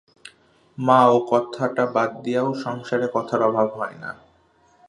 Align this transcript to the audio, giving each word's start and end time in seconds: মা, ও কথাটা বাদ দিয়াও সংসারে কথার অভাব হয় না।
মা, 0.77 0.99
ও 1.07 1.17
কথাটা 1.31 1.83
বাদ 1.95 2.11
দিয়াও 2.23 2.49
সংসারে 2.63 3.07
কথার 3.13 3.41
অভাব 3.41 3.69
হয় 3.75 3.97
না। 3.99 4.11